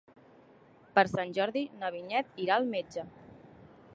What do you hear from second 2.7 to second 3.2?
metge.